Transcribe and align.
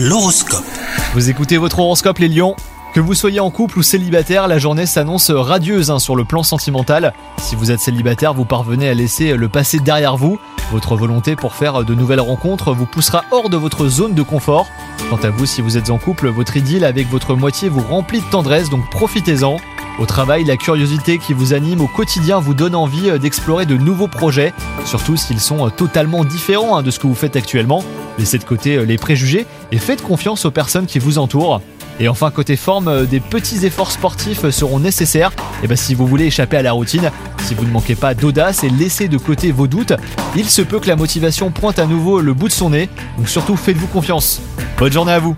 L'horoscope. 0.00 0.64
Vous 1.12 1.28
écoutez 1.28 1.56
votre 1.56 1.80
horoscope 1.80 2.18
les 2.18 2.28
lions 2.28 2.54
que 2.94 3.00
vous 3.00 3.14
soyez 3.14 3.40
en 3.40 3.50
couple 3.50 3.80
ou 3.80 3.82
célibataire, 3.82 4.46
la 4.46 4.58
journée 4.58 4.86
s'annonce 4.86 5.32
radieuse 5.32 5.90
hein, 5.90 5.98
sur 5.98 6.14
le 6.14 6.24
plan 6.24 6.44
sentimental. 6.44 7.12
Si 7.38 7.56
vous 7.56 7.72
êtes 7.72 7.80
célibataire, 7.80 8.32
vous 8.32 8.44
parvenez 8.44 8.88
à 8.88 8.94
laisser 8.94 9.36
le 9.36 9.48
passé 9.48 9.80
derrière 9.80 10.16
vous. 10.16 10.38
Votre 10.70 10.94
volonté 10.94 11.34
pour 11.34 11.52
faire 11.52 11.82
de 11.82 11.94
nouvelles 11.96 12.20
rencontres 12.20 12.72
vous 12.72 12.86
poussera 12.86 13.24
hors 13.32 13.50
de 13.50 13.56
votre 13.56 13.88
zone 13.88 14.14
de 14.14 14.22
confort. 14.22 14.68
Quant 15.10 15.18
à 15.24 15.30
vous, 15.30 15.46
si 15.46 15.62
vous 15.62 15.76
êtes 15.76 15.90
en 15.90 15.98
couple, 15.98 16.28
votre 16.28 16.56
idylle 16.56 16.84
avec 16.84 17.08
votre 17.10 17.34
moitié 17.34 17.68
vous 17.68 17.82
remplit 17.82 18.20
de 18.20 18.30
tendresse, 18.30 18.70
donc 18.70 18.88
profitez-en. 18.90 19.56
Au 19.98 20.06
travail, 20.06 20.44
la 20.44 20.56
curiosité 20.56 21.18
qui 21.18 21.32
vous 21.32 21.54
anime 21.54 21.80
au 21.80 21.88
quotidien 21.88 22.38
vous 22.38 22.54
donne 22.54 22.76
envie 22.76 23.18
d'explorer 23.18 23.66
de 23.66 23.76
nouveaux 23.76 24.06
projets, 24.06 24.54
surtout 24.84 25.16
s'ils 25.16 25.40
sont 25.40 25.68
totalement 25.70 26.24
différents 26.24 26.78
hein, 26.78 26.82
de 26.84 26.92
ce 26.92 27.00
que 27.00 27.08
vous 27.08 27.16
faites 27.16 27.34
actuellement. 27.34 27.82
Laissez 28.18 28.38
de 28.38 28.44
côté 28.44 28.76
euh, 28.76 28.84
les 28.84 28.98
préjugés 28.98 29.46
et 29.72 29.78
faites 29.78 30.02
confiance 30.02 30.44
aux 30.44 30.50
personnes 30.50 30.86
qui 30.86 30.98
vous 30.98 31.18
entourent. 31.18 31.60
Et 32.00 32.08
enfin, 32.08 32.30
côté 32.30 32.56
forme, 32.56 33.06
des 33.06 33.18
petits 33.18 33.66
efforts 33.66 33.90
sportifs 33.90 34.48
seront 34.50 34.78
nécessaires. 34.78 35.32
Et 35.64 35.66
bien, 35.66 35.74
si 35.74 35.94
vous 35.94 36.06
voulez 36.06 36.26
échapper 36.26 36.56
à 36.56 36.62
la 36.62 36.72
routine, 36.72 37.10
si 37.40 37.54
vous 37.54 37.64
ne 37.64 37.70
manquez 37.70 37.96
pas 37.96 38.14
d'audace 38.14 38.62
et 38.62 38.70
laissez 38.70 39.08
de 39.08 39.18
côté 39.18 39.50
vos 39.50 39.66
doutes, 39.66 39.94
il 40.36 40.48
se 40.48 40.62
peut 40.62 40.78
que 40.78 40.86
la 40.86 40.94
motivation 40.94 41.50
pointe 41.50 41.80
à 41.80 41.86
nouveau 41.86 42.20
le 42.20 42.34
bout 42.34 42.48
de 42.48 42.52
son 42.52 42.70
nez. 42.70 42.88
Donc 43.16 43.28
surtout, 43.28 43.56
faites-vous 43.56 43.88
confiance. 43.88 44.40
Bonne 44.78 44.92
journée 44.92 45.12
à 45.12 45.18
vous 45.18 45.34